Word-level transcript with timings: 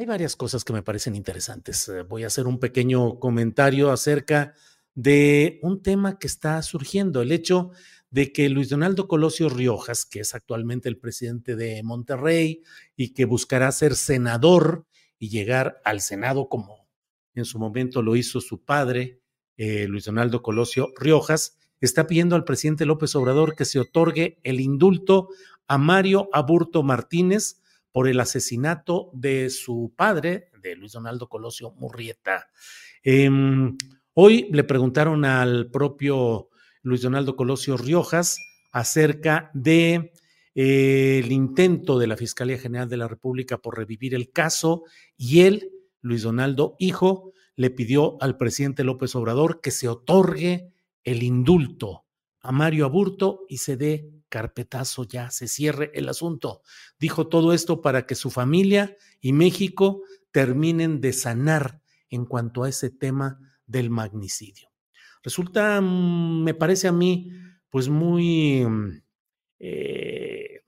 Hay 0.00 0.06
varias 0.06 0.34
cosas 0.34 0.64
que 0.64 0.72
me 0.72 0.82
parecen 0.82 1.14
interesantes. 1.14 1.86
Eh, 1.90 2.04
voy 2.04 2.24
a 2.24 2.28
hacer 2.28 2.46
un 2.46 2.58
pequeño 2.58 3.18
comentario 3.18 3.90
acerca 3.90 4.54
de 4.94 5.60
un 5.60 5.82
tema 5.82 6.18
que 6.18 6.26
está 6.26 6.62
surgiendo, 6.62 7.20
el 7.20 7.32
hecho 7.32 7.72
de 8.08 8.32
que 8.32 8.48
Luis 8.48 8.70
Donaldo 8.70 9.06
Colosio 9.08 9.50
Riojas, 9.50 10.06
que 10.06 10.20
es 10.20 10.34
actualmente 10.34 10.88
el 10.88 10.96
presidente 10.96 11.54
de 11.54 11.82
Monterrey 11.82 12.62
y 12.96 13.12
que 13.12 13.26
buscará 13.26 13.70
ser 13.72 13.94
senador 13.94 14.86
y 15.18 15.28
llegar 15.28 15.82
al 15.84 16.00
Senado 16.00 16.48
como 16.48 16.88
en 17.34 17.44
su 17.44 17.58
momento 17.58 18.00
lo 18.00 18.16
hizo 18.16 18.40
su 18.40 18.64
padre, 18.64 19.20
eh, 19.58 19.86
Luis 19.86 20.06
Donaldo 20.06 20.42
Colosio 20.42 20.94
Riojas, 20.98 21.58
está 21.78 22.06
pidiendo 22.06 22.36
al 22.36 22.44
presidente 22.44 22.86
López 22.86 23.14
Obrador 23.16 23.54
que 23.54 23.66
se 23.66 23.78
otorgue 23.78 24.40
el 24.44 24.60
indulto 24.60 25.28
a 25.68 25.76
Mario 25.76 26.30
Aburto 26.32 26.82
Martínez 26.82 27.59
por 27.92 28.08
el 28.08 28.20
asesinato 28.20 29.10
de 29.12 29.50
su 29.50 29.92
padre, 29.96 30.50
de 30.62 30.76
Luis 30.76 30.92
Donaldo 30.92 31.28
Colosio 31.28 31.72
Murrieta. 31.72 32.48
Em, 33.02 33.76
hoy 34.14 34.48
le 34.52 34.64
preguntaron 34.64 35.24
al 35.24 35.70
propio 35.70 36.48
Luis 36.82 37.02
Donaldo 37.02 37.36
Colosio 37.36 37.76
Riojas 37.76 38.38
acerca 38.72 39.50
de 39.54 40.12
eh, 40.54 41.20
el 41.24 41.32
intento 41.32 41.98
de 41.98 42.06
la 42.06 42.16
Fiscalía 42.16 42.58
General 42.58 42.88
de 42.88 42.96
la 42.96 43.08
República 43.08 43.58
por 43.58 43.78
revivir 43.78 44.14
el 44.14 44.30
caso 44.30 44.84
y 45.16 45.40
él, 45.42 45.70
Luis 46.00 46.22
Donaldo 46.22 46.76
Hijo, 46.78 47.32
le 47.56 47.70
pidió 47.70 48.16
al 48.20 48.36
presidente 48.36 48.84
López 48.84 49.14
Obrador 49.14 49.60
que 49.60 49.70
se 49.70 49.88
otorgue 49.88 50.72
el 51.04 51.22
indulto 51.22 52.04
a 52.40 52.52
Mario 52.52 52.86
Aburto 52.86 53.44
y 53.48 53.58
se 53.58 53.76
dé 53.76 54.10
carpetazo 54.28 55.04
ya, 55.04 55.30
se 55.30 55.48
cierre 55.48 55.90
el 55.94 56.08
asunto. 56.08 56.62
Dijo 56.98 57.28
todo 57.28 57.52
esto 57.52 57.80
para 57.80 58.06
que 58.06 58.14
su 58.14 58.30
familia 58.30 58.96
y 59.20 59.32
México 59.32 60.02
terminen 60.30 61.00
de 61.00 61.12
sanar 61.12 61.82
en 62.08 62.24
cuanto 62.24 62.64
a 62.64 62.68
ese 62.68 62.90
tema 62.90 63.38
del 63.66 63.90
magnicidio. 63.90 64.68
Resulta, 65.22 65.80
mm, 65.80 66.42
me 66.44 66.54
parece 66.54 66.88
a 66.88 66.92
mí, 66.92 67.30
pues 67.68 67.88
muy 67.88 68.64
mm, 68.64 69.02
eh, 69.58 70.62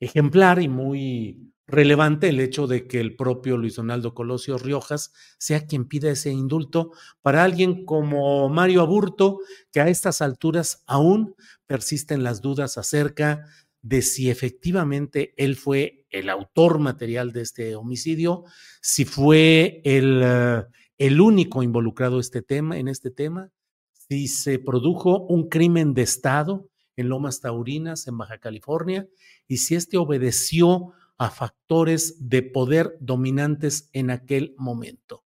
ejemplar 0.00 0.60
y 0.60 0.68
muy 0.68 1.53
relevante 1.66 2.28
el 2.28 2.40
hecho 2.40 2.66
de 2.66 2.86
que 2.86 3.00
el 3.00 3.16
propio 3.16 3.56
Luis 3.56 3.76
Donaldo 3.76 4.14
Colosio 4.14 4.58
Riojas 4.58 5.12
sea 5.38 5.66
quien 5.66 5.86
pida 5.86 6.10
ese 6.10 6.30
indulto 6.30 6.92
para 7.22 7.42
alguien 7.42 7.84
como 7.84 8.48
Mario 8.48 8.82
Aburto, 8.82 9.38
que 9.72 9.80
a 9.80 9.88
estas 9.88 10.20
alturas 10.20 10.82
aún 10.86 11.34
persisten 11.66 12.22
las 12.22 12.42
dudas 12.42 12.76
acerca 12.76 13.46
de 13.80 14.02
si 14.02 14.30
efectivamente 14.30 15.34
él 15.36 15.56
fue 15.56 16.06
el 16.10 16.30
autor 16.30 16.78
material 16.78 17.32
de 17.32 17.42
este 17.42 17.76
homicidio, 17.76 18.44
si 18.80 19.04
fue 19.04 19.80
el, 19.84 20.22
eh, 20.24 20.62
el 20.98 21.20
único 21.20 21.62
involucrado 21.62 22.20
este 22.20 22.40
tema, 22.40 22.78
en 22.78 22.88
este 22.88 23.10
tema, 23.10 23.50
si 23.92 24.28
se 24.28 24.58
produjo 24.58 25.20
un 25.26 25.48
crimen 25.48 25.92
de 25.92 26.02
Estado 26.02 26.68
en 26.96 27.08
Lomas 27.08 27.40
Taurinas, 27.40 28.06
en 28.06 28.16
Baja 28.16 28.38
California, 28.38 29.08
y 29.48 29.58
si 29.58 29.74
este 29.74 29.96
obedeció 29.96 30.92
a 31.18 31.30
factores 31.30 32.28
de 32.28 32.42
poder 32.42 32.96
dominantes 33.00 33.88
en 33.92 34.10
aquel 34.10 34.54
momento. 34.58 35.24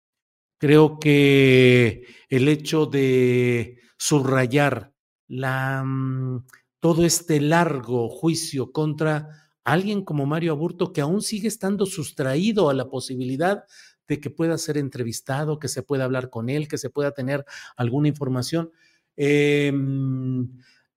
Creo 0.58 0.98
que 0.98 2.06
el 2.28 2.48
hecho 2.48 2.86
de 2.86 3.78
subrayar 3.98 4.92
la, 5.26 5.82
mm, 5.84 6.46
todo 6.80 7.04
este 7.04 7.40
largo 7.40 8.08
juicio 8.08 8.72
contra 8.72 9.28
alguien 9.64 10.04
como 10.04 10.26
Mario 10.26 10.52
Aburto, 10.52 10.92
que 10.92 11.00
aún 11.00 11.22
sigue 11.22 11.48
estando 11.48 11.86
sustraído 11.86 12.68
a 12.68 12.74
la 12.74 12.88
posibilidad 12.88 13.64
de 14.08 14.20
que 14.20 14.30
pueda 14.30 14.58
ser 14.58 14.76
entrevistado, 14.76 15.58
que 15.58 15.68
se 15.68 15.82
pueda 15.82 16.04
hablar 16.04 16.30
con 16.30 16.48
él, 16.48 16.68
que 16.68 16.78
se 16.78 16.90
pueda 16.90 17.12
tener 17.12 17.44
alguna 17.76 18.08
información. 18.08 18.70
Em, 19.16 20.50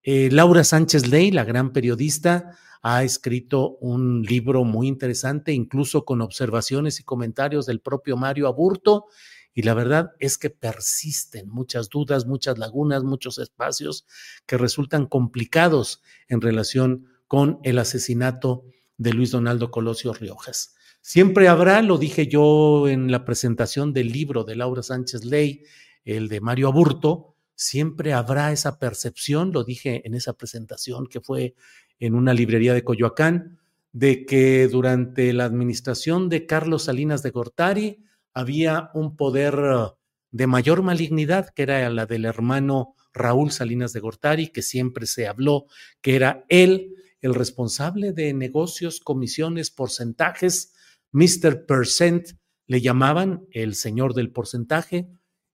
eh, 0.07 0.29
Laura 0.31 0.63
Sánchez 0.63 1.07
Ley, 1.07 1.31
la 1.31 1.43
gran 1.43 1.73
periodista, 1.73 2.55
ha 2.83 3.03
escrito 3.03 3.77
un 3.77 4.21
libro 4.21 4.63
muy 4.63 4.87
interesante, 4.87 5.51
incluso 5.51 6.05
con 6.05 6.21
observaciones 6.21 6.99
y 6.99 7.03
comentarios 7.03 7.65
del 7.65 7.79
propio 7.79 8.15
Mario 8.15 8.47
Aburto. 8.47 9.07
Y 9.55 9.63
la 9.63 9.73
verdad 9.73 10.11
es 10.19 10.37
que 10.37 10.51
persisten 10.51 11.49
muchas 11.49 11.89
dudas, 11.89 12.27
muchas 12.27 12.59
lagunas, 12.59 13.03
muchos 13.03 13.39
espacios 13.39 14.05
que 14.45 14.59
resultan 14.59 15.07
complicados 15.07 16.03
en 16.27 16.39
relación 16.39 17.07
con 17.27 17.57
el 17.63 17.79
asesinato 17.79 18.63
de 18.97 19.11
Luis 19.11 19.31
Donaldo 19.31 19.71
Colosio 19.71 20.13
Riojas. 20.13 20.75
Siempre 21.01 21.47
habrá, 21.47 21.81
lo 21.81 21.97
dije 21.97 22.27
yo 22.27 22.87
en 22.87 23.11
la 23.11 23.25
presentación 23.25 23.91
del 23.91 24.11
libro 24.11 24.43
de 24.43 24.55
Laura 24.55 24.83
Sánchez 24.83 25.25
Ley, 25.25 25.63
el 26.03 26.27
de 26.27 26.41
Mario 26.41 26.67
Aburto, 26.67 27.34
siempre 27.55 28.13
habrá 28.13 28.51
esa 28.51 28.79
percepción, 28.79 29.51
lo 29.51 29.63
dije 29.63 30.05
en 30.05 30.13
esa 30.13 30.33
presentación 30.33 31.07
que 31.07 31.21
fue 31.21 31.55
en 31.99 32.15
una 32.15 32.33
librería 32.33 32.73
de 32.73 32.83
Coyoacán, 32.83 33.59
de 33.91 34.25
que 34.25 34.67
durante 34.67 35.31
la 35.33 35.45
administración 35.45 36.27
de 36.27 36.45
Carlos 36.45 36.83
Salinas 36.83 37.23
de 37.23 37.31
Gortari 37.31 38.03
había 38.33 38.91
un 38.93 39.15
poder 39.15 39.55
uh, 39.55 39.91
de 40.31 40.47
mayor 40.47 40.83
malignidad, 40.83 41.49
que 41.49 41.63
era 41.63 41.89
la 41.89 42.05
del 42.05 42.25
hermano 42.25 42.95
Raúl 43.13 43.51
Salinas 43.51 43.93
de 43.93 44.01
Gortari, 44.01 44.49
que 44.49 44.61
siempre 44.61 45.05
se 45.05 45.27
habló 45.27 45.67
que 46.01 46.17
era 46.17 46.43
él 46.49 46.93
el 47.21 47.33
responsable 47.33 48.11
de 48.11 48.33
negocios, 48.33 48.99
comisiones, 48.99 49.71
porcentajes, 49.71 50.73
Mr. 51.11 51.65
Percent 51.65 52.31
le 52.67 52.81
llamaban, 52.81 53.47
el 53.51 53.75
señor 53.75 54.13
del 54.13 54.31
porcentaje, 54.31 55.07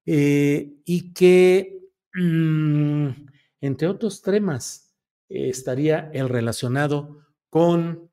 eh, 0.05 0.73
y 0.85 1.13
que, 1.13 1.80
entre 2.13 3.87
otros 3.87 4.21
temas, 4.21 4.93
estaría 5.29 6.09
el 6.13 6.29
relacionado 6.29 7.25
con 7.49 8.11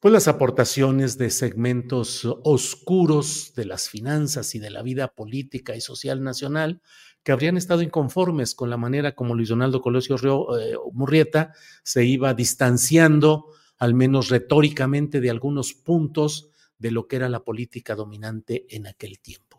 pues, 0.00 0.12
las 0.12 0.28
aportaciones 0.28 1.18
de 1.18 1.30
segmentos 1.30 2.24
oscuros 2.44 3.54
de 3.54 3.64
las 3.64 3.88
finanzas 3.88 4.54
y 4.54 4.58
de 4.58 4.70
la 4.70 4.82
vida 4.82 5.08
política 5.08 5.76
y 5.76 5.80
social 5.80 6.22
nacional 6.22 6.80
que 7.22 7.32
habrían 7.32 7.56
estado 7.56 7.82
inconformes 7.82 8.54
con 8.54 8.68
la 8.68 8.76
manera 8.76 9.14
como 9.14 9.34
Luis 9.34 9.48
Donaldo 9.48 9.80
Colosio 9.80 10.16
eh, 10.58 10.74
Murrieta 10.92 11.54
se 11.84 12.04
iba 12.04 12.34
distanciando, 12.34 13.46
al 13.78 13.94
menos 13.94 14.28
retóricamente, 14.28 15.20
de 15.20 15.30
algunos 15.30 15.72
puntos 15.72 16.50
de 16.78 16.90
lo 16.90 17.06
que 17.06 17.16
era 17.16 17.28
la 17.28 17.44
política 17.44 17.94
dominante 17.94 18.66
en 18.70 18.88
aquel 18.88 19.20
tiempo. 19.20 19.51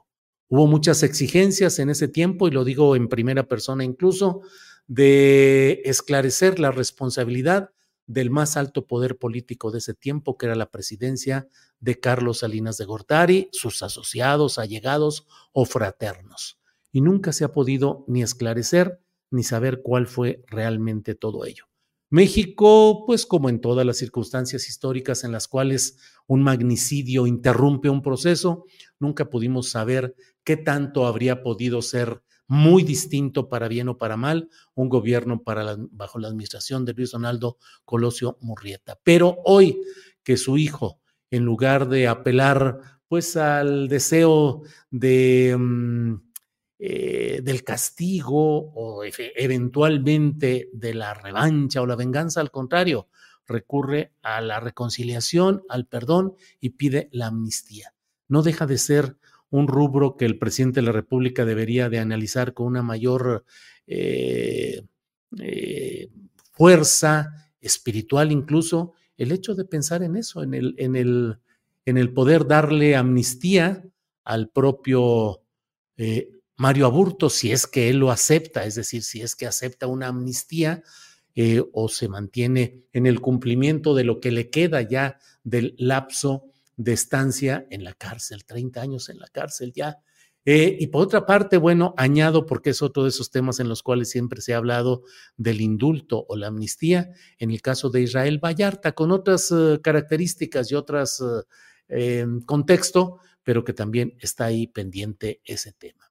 Hubo 0.55 0.67
muchas 0.67 1.01
exigencias 1.01 1.79
en 1.79 1.89
ese 1.89 2.07
tiempo, 2.07 2.47
y 2.47 2.51
lo 2.51 2.63
digo 2.63 2.95
en 2.95 3.07
primera 3.07 3.47
persona 3.47 3.83
incluso, 3.83 4.41
de 4.85 5.81
esclarecer 5.83 6.59
la 6.59 6.69
responsabilidad 6.69 7.71
del 8.05 8.29
más 8.29 8.55
alto 8.55 8.85
poder 8.85 9.17
político 9.17 9.71
de 9.71 9.79
ese 9.79 9.95
tiempo, 9.95 10.37
que 10.37 10.45
era 10.45 10.53
la 10.53 10.69
presidencia 10.69 11.47
de 11.79 11.99
Carlos 11.99 12.37
Salinas 12.37 12.77
de 12.77 12.85
Gortari, 12.85 13.49
sus 13.51 13.81
asociados, 13.81 14.59
allegados 14.59 15.25
o 15.53 15.65
fraternos. 15.65 16.59
Y 16.91 17.01
nunca 17.01 17.33
se 17.33 17.45
ha 17.45 17.51
podido 17.51 18.05
ni 18.07 18.21
esclarecer 18.21 18.99
ni 19.31 19.41
saber 19.41 19.81
cuál 19.81 20.05
fue 20.05 20.43
realmente 20.45 21.15
todo 21.15 21.45
ello. 21.45 21.65
México, 22.11 23.05
pues 23.07 23.25
como 23.25 23.49
en 23.49 23.59
todas 23.59 23.87
las 23.87 23.97
circunstancias 23.97 24.69
históricas 24.69 25.23
en 25.23 25.31
las 25.31 25.47
cuales 25.47 25.97
un 26.27 26.43
magnicidio 26.43 27.25
interrumpe 27.25 27.89
un 27.89 28.03
proceso, 28.03 28.65
nunca 28.99 29.31
pudimos 29.31 29.69
saber 29.69 30.15
qué 30.43 30.57
tanto 30.57 31.05
habría 31.05 31.41
podido 31.43 31.81
ser 31.81 32.21
muy 32.47 32.83
distinto 32.83 33.49
para 33.49 33.67
bien 33.67 33.89
o 33.89 33.97
para 33.97 34.17
mal 34.17 34.49
un 34.75 34.89
gobierno 34.89 35.41
bajo 35.91 36.19
la 36.19 36.27
administración 36.27 36.85
de 36.85 36.93
Luis 36.93 37.11
Donaldo 37.11 37.57
Colosio 37.85 38.37
Murrieta. 38.41 38.99
Pero 39.03 39.37
hoy 39.45 39.81
que 40.23 40.37
su 40.37 40.57
hijo, 40.57 40.99
en 41.31 41.43
lugar 41.43 41.87
de 41.87 42.07
apelar 42.07 42.79
pues 43.07 43.37
al 43.37 43.87
deseo 43.87 44.63
de... 44.91 45.55
Mm, 45.57 46.15
eh, 46.85 47.39
del 47.41 47.63
castigo 47.63 48.73
o 48.73 49.05
eventualmente 49.05 50.69
de 50.73 50.93
la 50.93 51.13
revancha 51.13 51.81
o 51.81 51.85
la 51.85 51.95
venganza, 51.95 52.41
al 52.41 52.51
contrario, 52.51 53.07
recurre 53.47 54.11
a 54.21 54.41
la 54.41 54.59
reconciliación, 54.59 55.63
al 55.69 55.87
perdón 55.87 56.33
y 56.59 56.71
pide 56.71 57.07
la 57.13 57.27
amnistía. 57.27 57.93
No 58.27 58.41
deja 58.41 58.65
de 58.65 58.77
ser 58.77 59.17
un 59.53 59.67
rubro 59.67 60.17
que 60.17 60.25
el 60.25 60.37
presidente 60.37 60.81
de 60.81 60.87
la 60.87 60.91
República 60.91 61.45
debería 61.45 61.89
de 61.89 61.99
analizar 61.99 62.53
con 62.53 62.67
una 62.67 62.81
mayor 62.81 63.45
eh, 63.87 64.83
eh, 65.39 66.09
fuerza 66.51 67.51
espiritual 67.61 68.31
incluso, 68.31 68.93
el 69.17 69.31
hecho 69.31 69.55
de 69.55 69.65
pensar 69.65 70.03
en 70.03 70.15
eso, 70.15 70.43
en 70.43 70.53
el, 70.53 70.75
en 70.77 70.95
el, 70.95 71.39
en 71.85 71.97
el 71.97 72.13
poder 72.13 72.47
darle 72.47 72.95
amnistía 72.95 73.83
al 74.23 74.49
propio 74.49 75.41
Mario 76.55 76.85
Aburto, 76.85 77.29
si 77.29 77.51
es 77.51 77.67
que 77.67 77.89
él 77.89 77.97
lo 77.97 78.11
acepta, 78.11 78.65
es 78.65 78.75
decir, 78.75 79.03
si 79.03 79.21
es 79.21 79.35
que 79.35 79.47
acepta 79.47 79.87
una 79.87 80.07
amnistía 80.07 80.83
eh, 81.35 81.63
o 81.73 81.89
se 81.89 82.07
mantiene 82.07 82.85
en 82.93 83.07
el 83.07 83.19
cumplimiento 83.19 83.95
de 83.95 84.03
lo 84.03 84.19
que 84.19 84.31
le 84.31 84.49
queda 84.49 84.81
ya 84.81 85.17
del 85.43 85.75
lapso 85.77 86.45
de 86.75 86.93
estancia 86.93 87.67
en 87.69 87.83
la 87.83 87.93
cárcel, 87.93 88.45
30 88.45 88.81
años 88.81 89.09
en 89.09 89.19
la 89.19 89.27
cárcel 89.27 89.73
ya. 89.73 89.99
Eh, 90.45 90.75
y 90.79 90.87
por 90.87 91.03
otra 91.03 91.25
parte, 91.25 91.57
bueno, 91.57 91.93
añado, 91.97 92.45
porque 92.45 92.71
es 92.71 92.81
otro 92.81 93.03
de 93.03 93.09
esos 93.09 93.31
temas 93.31 93.59
en 93.61 93.69
los 93.69 93.81
cuales 93.81 94.09
siempre 94.09 94.41
se 94.41 94.53
ha 94.53 94.57
hablado 94.57 95.03
del 95.37 95.61
indulto 95.61 96.25
o 96.27 96.35
la 96.35 96.47
amnistía, 96.47 97.11
en 97.37 97.51
el 97.51 97.61
caso 97.61 97.89
de 97.89 98.01
Israel 98.01 98.39
Vallarta, 98.43 98.91
con 98.91 99.11
otras 99.11 99.51
eh, 99.51 99.79
características 99.81 100.71
y 100.71 100.75
otras 100.75 101.23
contexto, 102.45 103.19
pero 103.43 103.63
que 103.63 103.73
también 103.73 104.15
está 104.19 104.45
ahí 104.45 104.67
pendiente 104.67 105.41
ese 105.45 105.73
tema. 105.73 106.09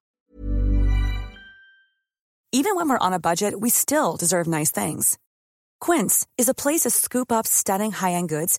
Even 2.54 2.76
when 2.76 2.86
we're 2.86 2.98
on 3.00 3.14
a 3.14 3.18
budget, 3.18 3.54
we 3.58 3.70
still 3.70 4.16
deserve 4.18 4.46
nice 4.46 4.70
things. 4.70 5.18
Quince 5.80 6.26
is 6.36 6.48
a 6.48 6.54
place 6.54 6.82
to 6.82 6.90
scoop 6.90 7.32
up 7.32 7.46
stunning 7.46 7.92
high-end 7.92 8.28
goods 8.28 8.58